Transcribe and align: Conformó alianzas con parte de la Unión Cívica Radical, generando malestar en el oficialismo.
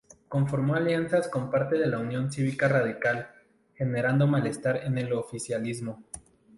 Conformó 0.27 0.73
alianzas 0.73 1.27
con 1.29 1.51
parte 1.51 1.77
de 1.77 1.85
la 1.85 1.99
Unión 1.99 2.31
Cívica 2.33 2.67
Radical, 2.67 3.29
generando 3.75 4.25
malestar 4.25 4.77
en 4.77 4.97
el 4.97 5.13
oficialismo. 5.13 6.01